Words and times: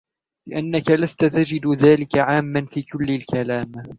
لِأَنَّك 0.47 0.91
لَسْت 0.91 1.25
تَجِدُ 1.25 1.67
ذَلِكَ 1.67 2.17
عَامًّا 2.17 2.65
فِي 2.65 2.81
كُلِّ 2.81 3.11
الْكَلَامِ 3.15 3.83